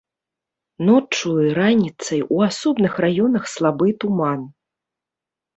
Ноччу 0.87 1.29
і 1.49 1.51
раніцай 1.59 2.21
у 2.37 2.41
асобных 2.47 2.97
раёнах 3.07 3.43
слабы 3.57 3.87
туман. 4.05 4.41